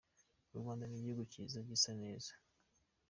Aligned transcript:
U 0.53 0.57
Rwanda 0.61 0.83
ni 0.87 0.95
igihugu 0.99 1.21
cyiza 1.31 1.59
gisa 1.69 1.91
neza. 2.03 2.31